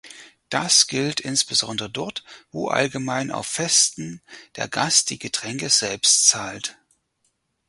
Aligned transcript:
Das 0.49 0.87
gilt 0.87 1.19
insbesondere 1.19 1.87
dort, 1.87 2.23
wo 2.51 2.69
allgemein 2.69 3.29
auf 3.29 3.45
Festen 3.45 4.23
der 4.55 4.67
Gast 4.67 5.11
die 5.11 5.19
Getränke 5.19 5.69
selbst 5.69 6.27
zahlt. 6.27 6.79